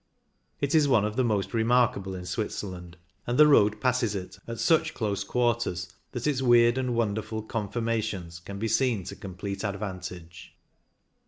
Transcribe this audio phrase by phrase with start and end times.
[0.61, 4.57] It is one of the most remarkable in Switzerland, and the road passes it at
[4.59, 10.55] such close quarters that its weird and wonderful conformations can be seen to complete advantage.